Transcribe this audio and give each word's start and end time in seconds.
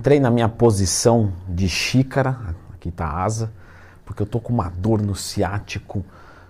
entrei 0.00 0.18
na 0.18 0.30
minha 0.30 0.48
posição 0.48 1.30
de 1.46 1.68
xícara, 1.68 2.34
aqui 2.72 2.88
está 2.88 3.04
a 3.04 3.22
asa, 3.22 3.52
porque 4.02 4.22
eu 4.22 4.26
tô 4.26 4.40
com 4.40 4.50
uma 4.50 4.70
dor 4.70 5.02
no 5.02 5.14
ciático 5.14 6.02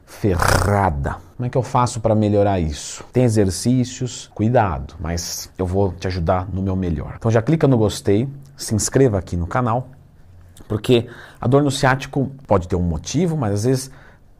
ferrada. 0.06 1.16
Como 1.36 1.48
é 1.48 1.50
que 1.50 1.58
eu 1.58 1.62
faço 1.62 2.00
para 2.00 2.14
melhorar 2.14 2.60
isso? 2.60 3.02
Tem 3.12 3.24
exercícios, 3.24 4.30
cuidado, 4.36 4.94
mas 5.00 5.50
eu 5.58 5.66
vou 5.66 5.92
te 5.92 6.06
ajudar 6.06 6.46
no 6.52 6.62
meu 6.62 6.76
melhor. 6.76 7.14
Então 7.16 7.28
já 7.28 7.42
clica 7.42 7.66
no 7.66 7.76
gostei, 7.76 8.28
se 8.56 8.72
inscreva 8.72 9.18
aqui 9.18 9.36
no 9.36 9.48
canal, 9.48 9.88
porque 10.68 11.08
a 11.40 11.48
dor 11.48 11.64
no 11.64 11.72
ciático 11.72 12.30
pode 12.46 12.68
ter 12.68 12.76
um 12.76 12.82
motivo, 12.82 13.36
mas 13.36 13.52
às 13.52 13.64
vezes 13.64 13.90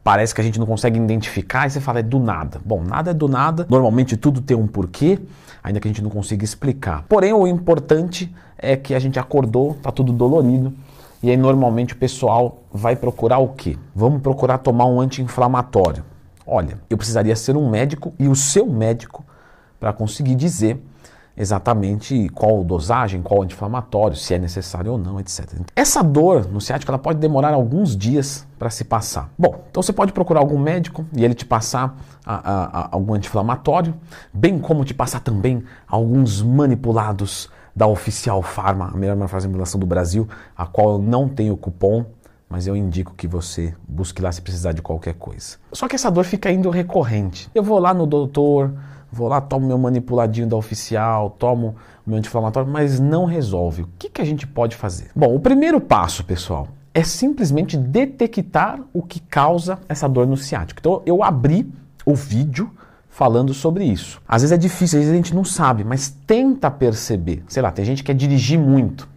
parece 0.03 0.33
que 0.33 0.41
a 0.41 0.43
gente 0.43 0.59
não 0.59 0.65
consegue 0.65 0.99
identificar 0.99 1.67
e 1.67 1.69
você 1.69 1.79
fala 1.79 1.99
é 1.99 2.03
do 2.03 2.19
nada. 2.19 2.59
Bom, 2.63 2.83
nada 2.83 3.11
é 3.11 3.13
do 3.13 3.27
nada, 3.27 3.65
normalmente 3.69 4.17
tudo 4.17 4.41
tem 4.41 4.57
um 4.57 4.67
porquê, 4.67 5.19
ainda 5.63 5.79
que 5.79 5.87
a 5.87 5.91
gente 5.91 6.01
não 6.01 6.09
consiga 6.09 6.43
explicar. 6.43 7.05
Porém, 7.07 7.33
o 7.33 7.47
importante 7.47 8.33
é 8.57 8.75
que 8.75 8.93
a 8.93 8.99
gente 8.99 9.19
acordou, 9.19 9.75
tá 9.81 9.91
tudo 9.91 10.11
dolorido, 10.11 10.73
e 11.21 11.29
aí 11.29 11.37
normalmente 11.37 11.93
o 11.93 11.97
pessoal 11.97 12.63
vai 12.71 12.95
procurar 12.95 13.37
o 13.37 13.49
quê? 13.49 13.77
Vamos 13.95 14.21
procurar 14.21 14.57
tomar 14.57 14.85
um 14.85 14.99
anti-inflamatório. 14.99 16.03
Olha, 16.45 16.79
eu 16.89 16.97
precisaria 16.97 17.35
ser 17.35 17.55
um 17.55 17.69
médico 17.69 18.13
e 18.17 18.27
o 18.27 18.35
seu 18.35 18.65
médico 18.65 19.23
para 19.79 19.93
conseguir 19.93 20.35
dizer 20.35 20.83
exatamente 21.35 22.29
qual 22.29 22.63
dosagem, 22.63 23.21
qual 23.21 23.41
anti-inflamatório, 23.41 24.15
se 24.15 24.33
é 24.33 24.39
necessário 24.39 24.91
ou 24.91 24.97
não, 24.97 25.19
etc. 25.19 25.61
Essa 25.75 26.03
dor 26.03 26.47
no 26.47 26.59
ciático 26.59 26.91
ela 26.91 26.99
pode 26.99 27.19
demorar 27.19 27.53
alguns 27.53 27.95
dias 27.95 28.45
para 28.59 28.69
se 28.69 28.83
passar. 28.83 29.29
Bom, 29.37 29.63
então 29.69 29.81
você 29.81 29.93
pode 29.93 30.11
procurar 30.11 30.39
algum 30.39 30.59
médico 30.59 31.05
e 31.15 31.23
ele 31.23 31.33
te 31.33 31.45
passar 31.45 31.97
a, 32.25 32.35
a, 32.35 32.63
a, 32.63 32.89
algum 32.91 33.13
anti-inflamatório, 33.13 33.93
bem 34.33 34.59
como 34.59 34.85
te 34.85 34.93
passar 34.93 35.21
também 35.21 35.63
alguns 35.87 36.41
manipulados 36.41 37.49
da 37.75 37.87
Oficial 37.87 38.41
Pharma, 38.41 38.91
a 38.93 38.97
melhor 38.97 39.15
manifestação 39.15 39.79
do 39.79 39.85
Brasil, 39.85 40.27
a 40.55 40.65
qual 40.65 40.91
eu 40.91 40.97
não 40.99 41.27
tenho 41.27 41.55
cupom, 41.55 42.05
mas 42.49 42.67
eu 42.67 42.75
indico 42.75 43.13
que 43.15 43.27
você 43.27 43.73
busque 43.87 44.21
lá 44.21 44.29
se 44.29 44.41
precisar 44.41 44.73
de 44.73 44.81
qualquer 44.81 45.13
coisa. 45.13 45.55
Só 45.71 45.87
que 45.87 45.95
essa 45.95 46.11
dor 46.11 46.25
fica 46.25 46.51
indo 46.51 46.69
recorrente. 46.69 47.49
Eu 47.55 47.63
vou 47.63 47.79
lá 47.79 47.93
no 47.93 48.05
doutor, 48.05 48.73
vou 49.11 49.27
lá, 49.27 49.41
tomo 49.41 49.67
meu 49.67 49.77
manipuladinho 49.77 50.47
da 50.47 50.55
Oficial, 50.55 51.31
tomo 51.31 51.75
meu 52.05 52.17
anti-inflamatório, 52.17 52.69
mas 52.69 52.99
não 52.99 53.25
resolve. 53.25 53.83
O 53.83 53.89
que, 53.99 54.09
que 54.09 54.21
a 54.21 54.25
gente 54.25 54.47
pode 54.47 54.75
fazer? 54.75 55.09
Bom, 55.15 55.35
o 55.35 55.39
primeiro 55.39 55.81
passo, 55.81 56.23
pessoal, 56.23 56.67
é 56.93 57.03
simplesmente 57.03 57.77
detectar 57.77 58.79
o 58.93 59.01
que 59.01 59.19
causa 59.19 59.79
essa 59.87 60.07
dor 60.07 60.27
no 60.27 60.37
ciático. 60.37 60.79
Então 60.79 61.01
eu 61.05 61.23
abri 61.23 61.71
o 62.05 62.15
vídeo 62.15 62.71
falando 63.09 63.53
sobre 63.53 63.83
isso. 63.83 64.21
Às 64.27 64.41
vezes 64.41 64.53
é 64.53 64.57
difícil, 64.57 64.97
às 64.97 65.05
vezes 65.05 65.13
a 65.13 65.15
gente 65.15 65.35
não 65.35 65.43
sabe, 65.43 65.83
mas 65.83 66.09
tenta 66.09 66.71
perceber. 66.71 67.43
Sei 67.47 67.61
lá, 67.61 67.71
tem 67.71 67.85
gente 67.85 68.03
que 68.03 68.07
quer 68.07 68.15
dirigir 68.15 68.57
muito, 68.57 69.07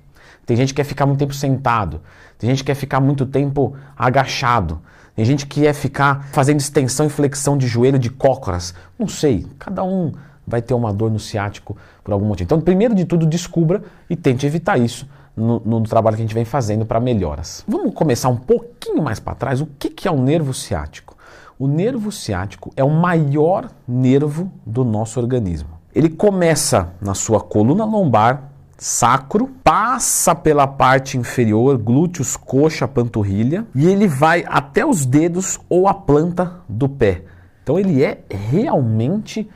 tem 0.46 0.56
gente 0.56 0.74
que 0.74 0.76
quer 0.76 0.84
ficar 0.84 1.06
muito 1.06 1.18
tempo 1.18 1.34
sentado, 1.34 2.00
tem 2.38 2.50
gente 2.50 2.58
que 2.58 2.66
quer 2.66 2.74
ficar 2.74 3.00
muito 3.00 3.24
tempo 3.26 3.74
agachado, 3.96 4.80
tem 5.14 5.24
gente 5.24 5.46
que 5.46 5.60
quer 5.62 5.72
ficar 5.72 6.28
fazendo 6.32 6.60
extensão 6.60 7.06
e 7.06 7.08
flexão 7.08 7.56
de 7.56 7.66
joelho 7.66 7.98
de 7.98 8.10
cócoras. 8.10 8.74
Não 8.98 9.06
sei, 9.06 9.46
cada 9.58 9.84
um 9.84 10.12
vai 10.46 10.60
ter 10.60 10.74
uma 10.74 10.92
dor 10.92 11.10
no 11.10 11.20
ciático 11.20 11.76
por 12.02 12.12
algum 12.12 12.26
motivo. 12.26 12.48
Então, 12.48 12.60
primeiro 12.60 12.94
de 12.94 13.04
tudo, 13.04 13.24
descubra 13.24 13.82
e 14.10 14.16
tente 14.16 14.44
evitar 14.44 14.78
isso 14.78 15.08
no, 15.36 15.60
no 15.60 15.82
trabalho 15.82 16.16
que 16.16 16.22
a 16.22 16.24
gente 16.24 16.34
vem 16.34 16.44
fazendo 16.44 16.84
para 16.84 17.00
melhoras. 17.00 17.64
Vamos 17.66 17.94
começar 17.94 18.28
um 18.28 18.36
pouquinho 18.36 19.02
mais 19.02 19.20
para 19.20 19.34
trás. 19.34 19.60
O 19.60 19.66
que, 19.66 19.88
que 19.88 20.08
é 20.08 20.10
o 20.10 20.20
nervo 20.20 20.52
ciático? 20.52 21.16
O 21.58 21.68
nervo 21.68 22.10
ciático 22.10 22.72
é 22.76 22.82
o 22.82 22.90
maior 22.90 23.70
nervo 23.86 24.50
do 24.66 24.84
nosso 24.84 25.20
organismo. 25.20 25.70
Ele 25.94 26.08
começa 26.08 26.92
na 27.00 27.14
sua 27.14 27.40
coluna 27.40 27.84
lombar, 27.84 28.50
sacro, 28.78 29.50
passa 29.62 30.34
pela 30.34 30.66
parte 30.66 31.16
inferior, 31.16 31.78
glúteos, 31.78 32.36
coxa, 32.36 32.86
panturrilha, 32.86 33.66
e 33.74 33.86
ele 33.86 34.06
vai 34.06 34.44
até 34.46 34.84
os 34.84 35.06
dedos 35.06 35.58
ou 35.68 35.88
a 35.88 35.94
planta 35.94 36.60
do 36.68 36.88
pé. 36.88 37.22
Então 37.62 37.78
ele 37.78 38.02
é 38.02 38.20
realmente 38.30 39.48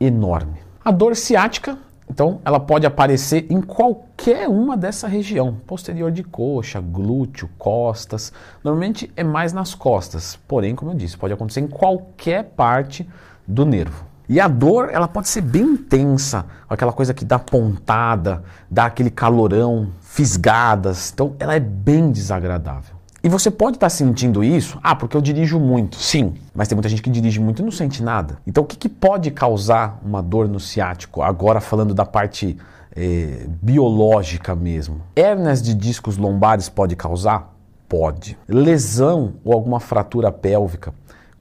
enorme. 0.00 0.58
A 0.84 0.90
dor 0.90 1.16
ciática 1.16 1.78
então, 2.08 2.40
ela 2.44 2.60
pode 2.60 2.86
aparecer 2.86 3.46
em 3.50 3.60
qualquer 3.60 4.48
uma 4.48 4.76
dessa 4.76 5.08
região, 5.08 5.56
posterior 5.66 6.12
de 6.12 6.22
coxa, 6.22 6.80
glúteo, 6.80 7.48
costas. 7.58 8.32
Normalmente 8.62 9.10
é 9.16 9.24
mais 9.24 9.52
nas 9.52 9.74
costas, 9.74 10.38
porém, 10.46 10.74
como 10.74 10.90
eu 10.90 10.94
disse, 10.94 11.16
pode 11.16 11.32
acontecer 11.32 11.60
em 11.60 11.66
qualquer 11.66 12.44
parte 12.44 13.08
do 13.46 13.64
nervo. 13.64 14.04
E 14.28 14.40
a 14.40 14.48
dor, 14.48 14.88
ela 14.90 15.06
pode 15.06 15.28
ser 15.28 15.42
bem 15.42 15.62
intensa, 15.62 16.46
aquela 16.68 16.92
coisa 16.92 17.12
que 17.12 17.24
dá 17.24 17.38
pontada, 17.38 18.42
dá 18.70 18.86
aquele 18.86 19.10
calorão, 19.10 19.88
fisgadas. 20.00 21.10
Então, 21.12 21.34
ela 21.38 21.54
é 21.54 21.60
bem 21.60 22.10
desagradável. 22.10 22.94
E 23.24 23.28
você 23.28 23.50
pode 23.50 23.78
estar 23.78 23.86
tá 23.86 23.90
sentindo 23.90 24.44
isso, 24.44 24.78
ah, 24.82 24.94
porque 24.94 25.16
eu 25.16 25.20
dirijo 25.22 25.58
muito. 25.58 25.96
Sim, 25.96 26.34
mas 26.54 26.68
tem 26.68 26.76
muita 26.76 26.90
gente 26.90 27.00
que 27.00 27.08
dirige 27.08 27.40
muito 27.40 27.62
e 27.62 27.64
não 27.64 27.70
sente 27.70 28.02
nada. 28.02 28.36
Então 28.46 28.62
o 28.62 28.66
que, 28.66 28.76
que 28.76 28.88
pode 28.88 29.30
causar 29.30 29.98
uma 30.04 30.22
dor 30.22 30.46
no 30.46 30.60
ciático? 30.60 31.22
Agora 31.22 31.58
falando 31.58 31.94
da 31.94 32.04
parte 32.04 32.54
eh, 32.94 33.46
biológica 33.62 34.54
mesmo. 34.54 35.00
Hérnias 35.16 35.62
de 35.62 35.72
discos 35.72 36.18
lombares 36.18 36.68
pode 36.68 36.94
causar? 36.96 37.54
Pode. 37.88 38.36
Lesão 38.46 39.36
ou 39.42 39.54
alguma 39.54 39.80
fratura 39.80 40.30
pélvica? 40.30 40.92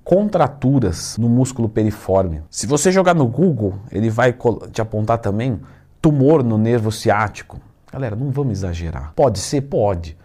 Contraturas 0.03 1.17
no 1.17 1.29
músculo 1.29 1.69
periforme. 1.69 2.41
Se 2.49 2.67
você 2.67 2.91
jogar 2.91 3.13
no 3.13 3.25
Google, 3.25 3.75
ele 3.91 4.09
vai 4.09 4.35
te 4.71 4.81
apontar 4.81 5.19
também 5.19 5.61
tumor 6.01 6.43
no 6.43 6.57
nervo 6.57 6.91
ciático. 6.91 7.59
Galera, 7.91 8.15
não 8.15 8.29
vamos 8.29 8.53
exagerar. 8.53 9.13
Pode 9.15 9.39
ser? 9.39 9.61
Pode. 9.61 10.17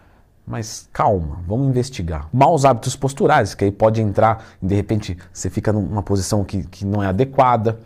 Mas 0.44 0.88
calma, 0.92 1.40
vamos 1.46 1.68
investigar. 1.68 2.28
Maus 2.32 2.64
hábitos 2.64 2.96
posturais, 2.96 3.54
que 3.54 3.64
aí 3.64 3.70
pode 3.70 4.00
entrar, 4.00 4.44
de 4.60 4.74
repente 4.74 5.16
você 5.32 5.50
fica 5.50 5.72
numa 5.72 6.02
posição 6.02 6.42
que, 6.42 6.64
que 6.64 6.84
não 6.86 7.02
é 7.02 7.06
adequada. 7.06 7.78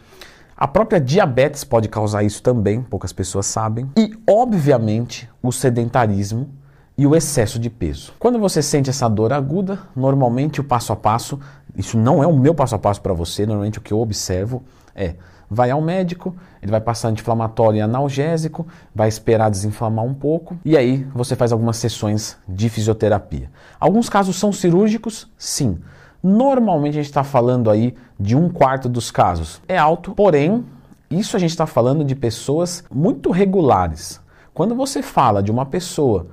A 0.56 0.68
própria 0.68 1.00
diabetes 1.00 1.64
pode 1.64 1.88
causar 1.88 2.22
isso 2.22 2.40
também, 2.40 2.80
poucas 2.80 3.12
pessoas 3.12 3.46
sabem. 3.46 3.90
E, 3.98 4.16
obviamente, 4.30 5.28
o 5.42 5.50
sedentarismo 5.50 6.48
e 6.96 7.06
o 7.06 7.14
excesso 7.16 7.58
de 7.58 7.70
peso. 7.70 8.12
Quando 8.18 8.38
você 8.38 8.62
sente 8.62 8.90
essa 8.90 9.08
dor 9.08 9.32
aguda, 9.32 9.78
normalmente 9.96 10.60
o 10.60 10.64
passo 10.64 10.92
a 10.92 10.96
passo, 10.96 11.38
isso 11.76 11.96
não 11.96 12.22
é 12.22 12.26
o 12.26 12.36
meu 12.36 12.54
passo 12.54 12.74
a 12.74 12.78
passo 12.78 13.00
para 13.00 13.12
você, 13.12 13.46
normalmente 13.46 13.78
o 13.78 13.82
que 13.82 13.92
eu 13.92 14.00
observo 14.00 14.62
é 14.94 15.14
vai 15.52 15.70
ao 15.70 15.82
médico, 15.82 16.34
ele 16.62 16.70
vai 16.70 16.80
passar 16.80 17.08
anti-inflamatório 17.08 17.76
e 17.76 17.82
analgésico, 17.82 18.66
vai 18.94 19.06
esperar 19.06 19.50
desinflamar 19.50 20.02
um 20.02 20.14
pouco 20.14 20.56
e 20.64 20.78
aí 20.78 21.06
você 21.14 21.36
faz 21.36 21.52
algumas 21.52 21.76
sessões 21.76 22.38
de 22.48 22.70
fisioterapia. 22.70 23.50
Alguns 23.78 24.08
casos 24.08 24.36
são 24.36 24.50
cirúrgicos, 24.50 25.30
sim. 25.36 25.78
Normalmente 26.22 26.94
a 26.94 27.02
gente 27.02 27.10
está 27.10 27.22
falando 27.22 27.70
aí 27.70 27.94
de 28.18 28.34
um 28.34 28.48
quarto 28.48 28.88
dos 28.88 29.10
casos. 29.10 29.60
É 29.68 29.76
alto, 29.76 30.14
porém, 30.14 30.64
isso 31.10 31.36
a 31.36 31.38
gente 31.38 31.50
está 31.50 31.66
falando 31.66 32.02
de 32.02 32.14
pessoas 32.14 32.82
muito 32.90 33.30
regulares. 33.30 34.20
Quando 34.54 34.74
você 34.74 35.02
fala 35.02 35.42
de 35.42 35.50
uma 35.50 35.66
pessoa 35.66 36.28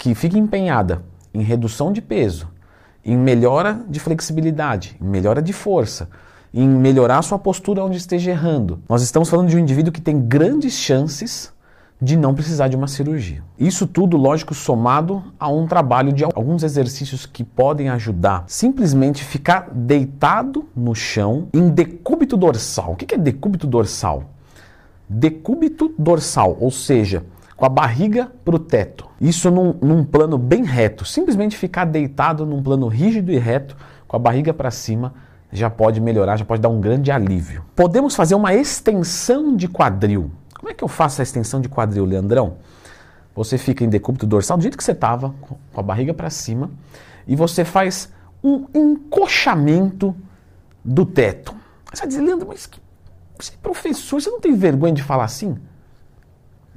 que 0.00 0.14
fica 0.14 0.38
empenhada 0.38 1.02
em 1.34 1.42
redução 1.42 1.92
de 1.92 2.00
peso, 2.00 2.48
em 3.04 3.18
melhora 3.18 3.84
de 3.86 4.00
flexibilidade, 4.00 4.96
em 4.98 5.04
melhora 5.04 5.42
de 5.42 5.52
força, 5.52 6.08
em 6.54 6.66
melhorar 6.66 7.20
sua 7.20 7.38
postura 7.38 7.84
onde 7.84 7.98
esteja 7.98 8.30
errando. 8.30 8.80
Nós 8.88 9.02
estamos 9.02 9.28
falando 9.28 9.50
de 9.50 9.56
um 9.56 9.58
indivíduo 9.58 9.92
que 9.92 10.00
tem 10.00 10.18
grandes 10.18 10.72
chances 10.72 11.52
de 12.00 12.16
não 12.16 12.34
precisar 12.34 12.68
de 12.68 12.76
uma 12.76 12.88
cirurgia. 12.88 13.44
Isso 13.58 13.86
tudo, 13.86 14.16
lógico, 14.16 14.54
somado 14.54 15.22
a 15.38 15.50
um 15.50 15.66
trabalho 15.66 16.14
de 16.14 16.24
alguns 16.24 16.62
exercícios 16.62 17.26
que 17.26 17.44
podem 17.44 17.90
ajudar. 17.90 18.44
Simplesmente 18.46 19.22
ficar 19.22 19.68
deitado 19.70 20.66
no 20.74 20.94
chão 20.94 21.48
em 21.52 21.68
decúbito 21.68 22.38
dorsal. 22.38 22.92
O 22.92 22.96
que 22.96 23.14
é 23.14 23.18
decúbito 23.18 23.66
dorsal? 23.66 24.24
Decúbito 25.06 25.94
dorsal, 25.98 26.56
ou 26.58 26.70
seja, 26.70 27.22
com 27.60 27.66
a 27.66 27.68
barriga 27.68 28.32
para 28.42 28.56
o 28.56 28.58
teto. 28.58 29.06
Isso 29.20 29.50
num, 29.50 29.74
num 29.82 30.02
plano 30.02 30.38
bem 30.38 30.64
reto. 30.64 31.04
Simplesmente 31.04 31.58
ficar 31.58 31.84
deitado 31.84 32.46
num 32.46 32.62
plano 32.62 32.88
rígido 32.88 33.30
e 33.30 33.36
reto, 33.36 33.76
com 34.08 34.16
a 34.16 34.18
barriga 34.18 34.54
para 34.54 34.70
cima 34.70 35.12
já 35.52 35.68
pode 35.68 36.00
melhorar, 36.00 36.38
já 36.38 36.44
pode 36.44 36.62
dar 36.62 36.70
um 36.70 36.80
grande 36.80 37.10
alívio. 37.12 37.62
Podemos 37.76 38.16
fazer 38.16 38.34
uma 38.34 38.54
extensão 38.54 39.54
de 39.54 39.68
quadril. 39.68 40.30
Como 40.58 40.70
é 40.70 40.74
que 40.74 40.82
eu 40.82 40.88
faço 40.88 41.20
a 41.20 41.22
extensão 41.22 41.60
de 41.60 41.68
quadril, 41.68 42.06
Leandrão? 42.06 42.56
Você 43.34 43.58
fica 43.58 43.84
em 43.84 43.90
decúbito 43.90 44.26
dorsal 44.26 44.56
do 44.56 44.62
jeito 44.62 44.78
que 44.78 44.84
você 44.84 44.92
estava, 44.92 45.34
com 45.42 45.58
a 45.80 45.82
barriga 45.82 46.14
para 46.14 46.30
cima, 46.30 46.70
e 47.28 47.36
você 47.36 47.62
faz 47.62 48.10
um 48.42 48.64
encoxamento 48.72 50.16
do 50.82 51.04
teto. 51.04 51.54
Você 51.92 52.00
vai 52.00 52.08
dizer, 52.08 52.22
Leandro, 52.22 52.48
mas 52.48 52.64
que, 52.64 52.80
você 53.38 53.52
é 53.52 53.56
professor, 53.62 54.18
você 54.18 54.30
não 54.30 54.40
tem 54.40 54.54
vergonha 54.54 54.94
de 54.94 55.02
falar 55.02 55.24
assim? 55.24 55.58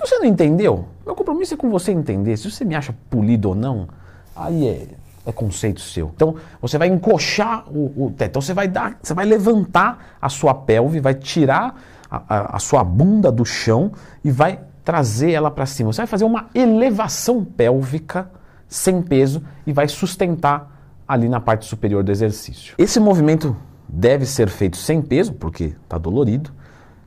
Você 0.04 0.20
não 0.20 0.26
entendeu? 0.26 0.86
Meu 1.06 1.16
compromisso 1.16 1.54
é 1.54 1.58
com 1.58 1.70
você 1.70 1.92
entender. 1.92 2.36
Se 2.38 2.50
você 2.50 2.66
me 2.66 2.76
acha 2.76 2.94
polido 3.10 3.50
ou 3.50 3.56
não, 3.56 3.88
aí 4.36 4.68
é 4.68 4.88
é 5.26 5.32
conceito 5.32 5.82
seu. 5.82 6.12
Então 6.14 6.36
você 6.62 6.78
vai 6.78 6.88
encoxar 6.88 7.66
o, 7.70 8.06
o 8.06 8.12
teto, 8.12 8.32
então 8.32 8.42
você 8.42 8.54
vai 8.54 8.68
dar, 8.68 8.98
você 9.02 9.14
vai 9.14 9.26
levantar 9.26 10.18
a 10.22 10.30
sua 10.30 10.54
pelve, 10.54 11.00
vai 11.00 11.14
tirar 11.14 11.80
a, 12.10 12.22
a, 12.28 12.56
a 12.58 12.60
sua 12.60 12.84
bunda 12.84 13.32
do 13.32 13.46
chão 13.46 13.92
e 14.24 14.32
vai 14.32 14.60
trazer 14.84 15.32
ela 15.32 15.50
para 15.50 15.66
cima. 15.66 15.94
Você 15.94 16.02
vai 16.02 16.08
fazer 16.08 16.26
uma 16.26 16.50
elevação 16.54 17.44
pélvica 17.44 18.30
sem 18.68 19.02
peso 19.02 19.42
e 19.66 19.72
vai 19.72 19.88
sustentar 19.88 20.72
ali 21.08 21.30
na 21.30 21.40
parte 21.40 21.66
superior 21.66 22.04
do 22.04 22.12
exercício. 22.12 22.76
Esse 22.78 23.00
movimento 23.00 23.56
deve 23.88 24.26
ser 24.26 24.50
feito 24.50 24.78
sem 24.78 25.02
peso, 25.02 25.34
porque 25.34 25.76
está 25.84 25.98
dolorido, 25.98 26.52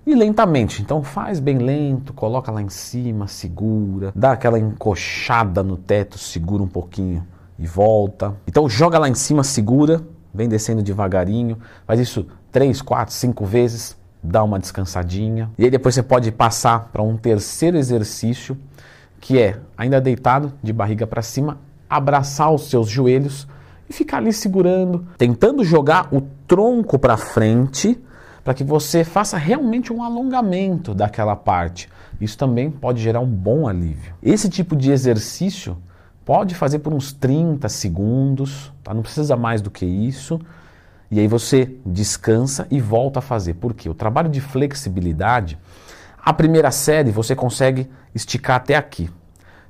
e 0.07 0.15
lentamente. 0.15 0.81
Então 0.81 1.03
faz 1.03 1.41
bem 1.41 1.59
lento, 1.59 2.13
coloca 2.13 2.53
lá 2.53 2.63
em 2.63 2.69
cima, 2.69 3.27
segura, 3.27 4.13
dá 4.15 4.33
aquela 4.33 4.59
encoxada 4.59 5.63
no 5.63 5.77
teto, 5.77 6.17
segura 6.17 6.63
um 6.63 6.69
pouquinho 6.69 7.27
e 7.59 7.67
volta. 7.67 8.35
Então 8.47 8.69
joga 8.69 8.99
lá 8.99 9.09
em 9.09 9.15
cima, 9.15 9.43
segura, 9.43 10.01
vem 10.33 10.49
descendo 10.49 10.83
devagarinho, 10.83 11.59
faz 11.87 11.99
isso 11.99 12.27
três, 12.53 12.81
quatro, 12.81 13.13
cinco 13.13 13.45
vezes, 13.45 13.97
dá 14.23 14.45
uma 14.45 14.59
descansadinha. 14.59 15.51
E 15.59 15.65
aí 15.65 15.71
depois 15.71 15.95
você 15.95 16.03
pode 16.03 16.31
passar 16.31 16.91
para 16.93 17.03
um 17.03 17.17
terceiro 17.17 17.77
exercício, 17.77 18.57
que 19.21 19.41
é 19.41 19.59
ainda 19.77 20.01
deitado, 20.01 20.53
de 20.63 20.73
barriga 20.73 21.07
para 21.07 21.23
cima, 21.23 21.59
abraçar 21.91 22.53
os 22.53 22.71
seus 22.71 22.89
joelhos 22.89 23.49
e 23.89 23.93
ficar 23.93 24.19
ali 24.19 24.33
segurando, 24.33 25.07
tentando 25.19 25.65
jogar 25.65 26.09
o 26.13 26.21
tronco 26.47 26.99
para 26.99 27.17
frente, 27.17 28.01
para 28.47 28.55
que 28.55 28.63
você 28.63 29.03
faça 29.03 29.37
realmente 29.37 29.93
um 29.93 30.05
alongamento 30.05 30.95
daquela 30.95 31.35
parte. 31.35 31.89
Isso 32.21 32.39
também 32.39 32.71
pode 32.71 33.03
gerar 33.03 33.19
um 33.19 33.27
bom 33.27 33.67
alívio. 33.67 34.15
Esse 34.23 34.49
tipo 34.49 34.77
de 34.77 34.93
exercício 34.93 35.77
pode 36.25 36.55
fazer 36.55 36.79
por 36.79 36.95
uns 36.95 37.13
30 37.13 37.69
segundos, 37.69 38.73
tá? 38.85 38.95
não 38.95 39.03
precisa 39.03 39.35
mais 39.35 39.61
do 39.61 39.69
que 39.69 39.85
isso. 39.85 40.41
E 41.11 41.19
aí 41.19 41.27
você 41.27 41.75
descansa 41.85 42.69
e 42.71 42.81
volta 42.81 43.19
a 43.19 43.23
fazer. 43.23 43.55
Por 43.55 43.75
quê? 43.75 43.89
O 43.89 43.95
trabalho 43.95 44.29
de 44.29 44.41
flexibilidade, 44.41 45.59
a 46.25 46.33
primeira 46.33 46.71
série 46.71 47.11
você 47.11 47.35
consegue 47.35 47.91
esticar 48.15 48.59
até 48.59 48.77
aqui. 48.77 49.11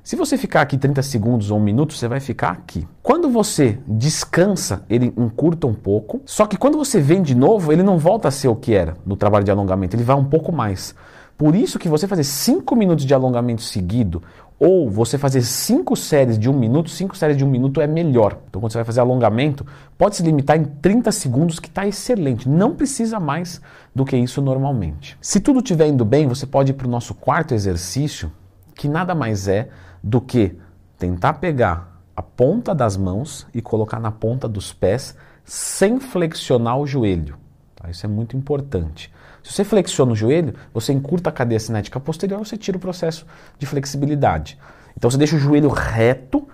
Se 0.07 0.15
você 0.15 0.37
ficar 0.37 0.61
aqui 0.61 0.77
30 0.77 1.01
segundos 1.01 1.51
ou 1.51 1.57
um 1.57 1.61
minuto, 1.61 1.93
você 1.93 2.07
vai 2.07 2.21
ficar 2.21 2.51
aqui. 2.51 2.87
Quando 3.03 3.29
você 3.29 3.77
descansa, 3.85 4.85
ele 4.89 5.13
encurta 5.17 5.67
um 5.67 5.73
pouco. 5.73 6.21
Só 6.25 6.45
que 6.45 6.55
quando 6.55 6.77
você 6.77 7.01
vem 7.01 7.21
de 7.21 7.35
novo, 7.35 7.73
ele 7.73 7.83
não 7.83 7.97
volta 7.97 8.29
a 8.29 8.31
ser 8.31 8.47
o 8.47 8.55
que 8.55 8.73
era 8.73 8.95
no 9.05 9.17
trabalho 9.17 9.43
de 9.43 9.51
alongamento, 9.51 9.97
ele 9.97 10.05
vai 10.05 10.15
um 10.15 10.23
pouco 10.23 10.49
mais. 10.49 10.95
Por 11.37 11.53
isso 11.53 11.77
que 11.77 11.89
você 11.89 12.07
fazer 12.07 12.23
5 12.23 12.73
minutos 12.73 13.03
de 13.03 13.13
alongamento 13.13 13.61
seguido 13.61 14.23
ou 14.57 14.89
você 14.89 15.17
fazer 15.17 15.41
5 15.41 15.93
séries 15.97 16.39
de 16.39 16.49
um 16.49 16.53
minuto, 16.53 16.89
5 16.89 17.17
séries 17.17 17.35
de 17.35 17.43
um 17.43 17.49
minuto 17.49 17.81
é 17.81 17.85
melhor. 17.85 18.39
Então 18.47 18.61
quando 18.61 18.71
você 18.71 18.77
vai 18.77 18.85
fazer 18.85 19.01
alongamento, 19.01 19.65
pode 19.97 20.15
se 20.15 20.23
limitar 20.23 20.55
em 20.55 20.63
30 20.63 21.11
segundos, 21.11 21.59
que 21.59 21.67
está 21.67 21.85
excelente. 21.85 22.47
Não 22.47 22.73
precisa 22.73 23.19
mais 23.19 23.59
do 23.93 24.05
que 24.05 24.15
isso 24.15 24.41
normalmente. 24.41 25.17
Se 25.19 25.41
tudo 25.41 25.59
estiver 25.59 25.87
indo 25.87 26.05
bem, 26.05 26.29
você 26.29 26.45
pode 26.45 26.71
ir 26.71 26.75
para 26.75 26.87
o 26.87 26.89
nosso 26.89 27.13
quarto 27.13 27.53
exercício, 27.53 28.31
que 28.77 28.87
nada 28.87 29.15
mais 29.15 29.47
é 29.47 29.69
do 30.03 30.21
que 30.21 30.57
tentar 30.97 31.33
pegar 31.33 31.99
a 32.15 32.21
ponta 32.21 32.73
das 32.73 32.95
mãos 32.95 33.47
e 33.53 33.61
colocar 33.61 33.99
na 33.99 34.11
ponta 34.11 34.47
dos 34.47 34.73
pés 34.73 35.15
sem 35.43 35.99
flexionar 35.99 36.77
o 36.79 36.87
joelho. 36.87 37.37
Tá? 37.75 37.89
Isso 37.89 38.05
é 38.05 38.09
muito 38.09 38.35
importante. 38.35 39.11
Se 39.43 39.53
você 39.53 39.63
flexiona 39.63 40.11
o 40.11 40.15
joelho, 40.15 40.53
você 40.73 40.91
encurta 40.91 41.29
a 41.29 41.33
cadeia 41.33 41.59
cinética 41.59 41.99
posterior, 41.99 42.39
você 42.39 42.57
tira 42.57 42.77
o 42.77 42.81
processo 42.81 43.25
de 43.57 43.65
flexibilidade. 43.65 44.57
Então 44.95 45.09
você 45.09 45.17
deixa 45.17 45.35
o 45.35 45.39
joelho 45.39 45.69
reto 45.69 46.47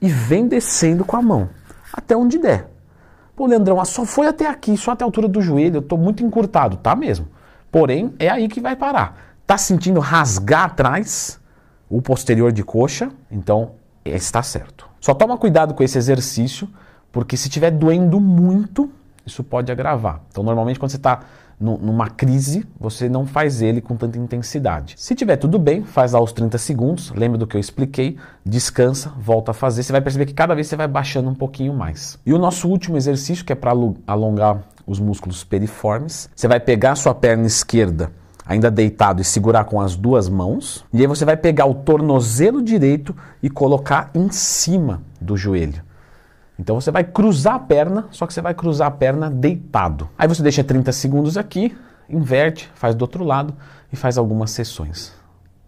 e 0.00 0.08
vem 0.08 0.46
descendo 0.46 1.04
com 1.04 1.16
a 1.16 1.22
mão, 1.22 1.48
até 1.92 2.16
onde 2.16 2.38
der. 2.38 2.70
Pô, 3.34 3.46
Leandrão, 3.46 3.82
só 3.84 4.04
foi 4.04 4.26
até 4.26 4.48
aqui, 4.48 4.76
só 4.76 4.92
até 4.92 5.04
a 5.04 5.06
altura 5.06 5.28
do 5.28 5.42
joelho, 5.42 5.76
eu 5.76 5.80
estou 5.80 5.98
muito 5.98 6.22
encurtado. 6.22 6.76
Tá 6.76 6.94
mesmo. 6.94 7.28
Porém, 7.70 8.14
é 8.18 8.28
aí 8.28 8.48
que 8.48 8.60
vai 8.60 8.76
parar. 8.76 9.36
Tá 9.46 9.58
sentindo 9.58 10.00
rasgar 10.00 10.64
atrás? 10.64 11.40
O 11.88 12.02
posterior 12.02 12.52
de 12.52 12.62
coxa, 12.62 13.10
então 13.30 13.72
está 14.04 14.42
certo. 14.42 14.88
Só 15.00 15.14
toma 15.14 15.36
cuidado 15.36 15.74
com 15.74 15.82
esse 15.82 15.98
exercício, 15.98 16.68
porque 17.12 17.36
se 17.36 17.48
estiver 17.48 17.70
doendo 17.70 18.20
muito, 18.20 18.90
isso 19.24 19.42
pode 19.42 19.70
agravar. 19.70 20.20
Então, 20.30 20.42
normalmente, 20.42 20.78
quando 20.78 20.90
você 20.90 20.96
está 20.96 21.20
numa 21.58 22.10
crise, 22.10 22.66
você 22.78 23.08
não 23.08 23.26
faz 23.26 23.62
ele 23.62 23.80
com 23.80 23.96
tanta 23.96 24.18
intensidade. 24.18 24.94
Se 24.98 25.14
tiver 25.14 25.36
tudo 25.36 25.58
bem, 25.58 25.84
faz 25.84 26.12
lá 26.12 26.20
os 26.20 26.32
30 26.32 26.58
segundos, 26.58 27.10
lembra 27.12 27.38
do 27.38 27.46
que 27.46 27.56
eu 27.56 27.60
expliquei, 27.60 28.18
descansa, 28.44 29.10
volta 29.18 29.52
a 29.52 29.54
fazer. 29.54 29.82
Você 29.82 29.92
vai 29.92 30.02
perceber 30.02 30.26
que 30.26 30.34
cada 30.34 30.54
vez 30.54 30.66
você 30.66 30.76
vai 30.76 30.86
baixando 30.86 31.30
um 31.30 31.34
pouquinho 31.34 31.72
mais. 31.72 32.18
E 32.26 32.32
o 32.34 32.38
nosso 32.38 32.68
último 32.68 32.96
exercício, 32.96 33.44
que 33.44 33.52
é 33.52 33.56
para 33.56 33.72
alongar 34.06 34.64
os 34.86 35.00
músculos 35.00 35.44
periformes, 35.44 36.28
você 36.36 36.46
vai 36.46 36.60
pegar 36.60 36.92
a 36.92 36.96
sua 36.96 37.14
perna 37.14 37.46
esquerda 37.46 38.12
ainda 38.46 38.70
deitado 38.70 39.20
e 39.20 39.24
segurar 39.24 39.64
com 39.64 39.80
as 39.80 39.96
duas 39.96 40.28
mãos. 40.28 40.84
E 40.92 41.00
aí 41.00 41.06
você 41.06 41.24
vai 41.24 41.36
pegar 41.36 41.66
o 41.66 41.74
tornozelo 41.74 42.62
direito 42.62 43.14
e 43.42 43.50
colocar 43.50 44.10
em 44.14 44.30
cima 44.30 45.02
do 45.20 45.36
joelho. 45.36 45.82
Então 46.58 46.80
você 46.80 46.90
vai 46.90 47.04
cruzar 47.04 47.54
a 47.54 47.58
perna, 47.58 48.06
só 48.10 48.26
que 48.26 48.32
você 48.32 48.40
vai 48.40 48.54
cruzar 48.54 48.88
a 48.88 48.90
perna 48.90 49.30
deitado. 49.30 50.08
Aí 50.16 50.26
você 50.26 50.42
deixa 50.42 50.64
30 50.64 50.90
segundos 50.92 51.36
aqui, 51.36 51.76
inverte, 52.08 52.70
faz 52.74 52.94
do 52.94 53.02
outro 53.02 53.24
lado 53.24 53.54
e 53.92 53.96
faz 53.96 54.16
algumas 54.16 54.52
sessões. 54.52 55.12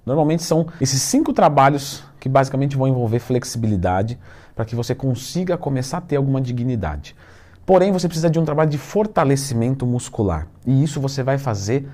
Normalmente 0.07 0.43
são 0.43 0.67
esses 0.81 1.03
cinco 1.03 1.35
trabalhos 1.35 2.03
que 2.19 2.29
basicamente 2.29 2.77
vão 2.77 2.89
envolver 2.89 3.19
flexibilidade 3.19 4.19
para 4.55 4.65
que 4.65 4.75
você 4.75 4.95
consiga 4.95 5.59
começar 5.59 5.99
a 5.99 6.01
ter 6.01 6.17
alguma 6.17 6.41
dignidade. 6.41 7.15
Porém, 7.67 7.93
você 7.93 8.09
precisa 8.09 8.31
de 8.31 8.39
um 8.39 8.45
trabalho 8.47 8.71
de 8.71 8.79
fortalecimento 8.79 9.85
muscular. 9.85 10.49
E 10.67 10.83
isso 10.83 11.03
você 11.03 11.23
vai 11.23 11.37
fazer 11.37 11.87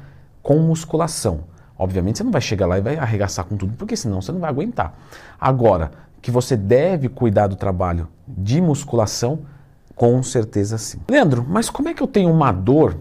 com 0.44 0.58
musculação. 0.58 1.40
Obviamente 1.76 2.18
você 2.18 2.24
não 2.24 2.30
vai 2.30 2.40
chegar 2.40 2.66
lá 2.66 2.78
e 2.78 2.82
vai 2.82 2.96
arregaçar 2.96 3.46
com 3.46 3.56
tudo, 3.56 3.74
porque 3.76 3.96
senão 3.96 4.20
você 4.22 4.30
não 4.30 4.38
vai 4.38 4.50
aguentar. 4.50 4.94
Agora, 5.40 5.90
que 6.22 6.30
você 6.30 6.56
deve 6.56 7.08
cuidar 7.08 7.48
do 7.48 7.56
trabalho 7.56 8.06
de 8.28 8.60
musculação, 8.60 9.40
com 9.96 10.22
certeza 10.22 10.78
sim. 10.78 11.00
Leandro, 11.08 11.44
mas 11.48 11.68
como 11.68 11.88
é 11.88 11.94
que 11.94 12.02
eu 12.02 12.06
tenho 12.06 12.30
uma 12.30 12.52
dor, 12.52 12.96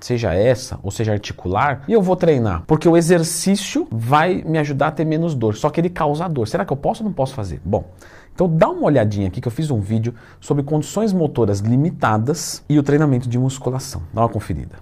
seja 0.00 0.32
essa 0.32 0.78
ou 0.82 0.90
seja 0.90 1.12
articular, 1.12 1.82
e 1.88 1.92
eu 1.92 2.00
vou 2.00 2.16
treinar? 2.16 2.62
Porque 2.66 2.88
o 2.88 2.96
exercício 2.96 3.86
vai 3.90 4.42
me 4.46 4.58
ajudar 4.58 4.88
a 4.88 4.92
ter 4.92 5.04
menos 5.04 5.34
dor, 5.34 5.56
só 5.56 5.68
que 5.68 5.80
ele 5.80 5.90
causa 5.90 6.28
dor. 6.28 6.48
Será 6.48 6.64
que 6.64 6.72
eu 6.72 6.76
posso 6.76 7.02
ou 7.02 7.08
não 7.08 7.14
posso 7.14 7.34
fazer? 7.34 7.60
Bom, 7.64 7.84
então 8.34 8.48
dá 8.48 8.68
uma 8.68 8.84
olhadinha 8.84 9.28
aqui 9.28 9.40
que 9.40 9.48
eu 9.48 9.52
fiz 9.52 9.70
um 9.70 9.80
vídeo 9.80 10.14
sobre 10.40 10.62
condições 10.62 11.12
motoras 11.12 11.60
limitadas 11.60 12.62
e 12.68 12.78
o 12.78 12.82
treinamento 12.82 13.28
de 13.28 13.38
musculação. 13.38 14.02
Dá 14.12 14.22
uma 14.22 14.28
conferida. 14.28 14.74